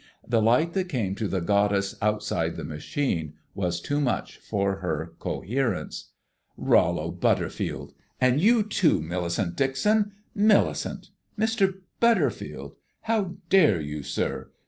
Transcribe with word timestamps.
The 0.27 0.41
light 0.41 0.73
that 0.73 0.89
came 0.89 1.13
to 1.13 1.27
the 1.27 1.41
Goddess 1.41 1.95
outside 2.01 2.55
the 2.55 2.63
Machine 2.63 3.35
was 3.53 3.79
too 3.79 4.01
much 4.01 4.37
for 4.37 4.77
her 4.77 5.13
coherence. 5.19 6.09
"Rollo 6.57 7.11
Butterfield 7.11 7.93
and 8.19 8.41
you, 8.41 8.63
too, 8.63 8.99
Millicent 8.99 9.55
Dixon! 9.55 10.13
Millicent 10.33 11.11
Mr. 11.37 11.81
Butterfield, 11.99 12.77
how 13.01 13.35
dare 13.49 13.79
you, 13.79 14.01
sir? 14.01 14.49